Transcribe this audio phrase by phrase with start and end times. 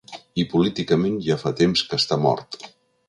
[0.43, 2.59] I políticament ja fa temps que està mort.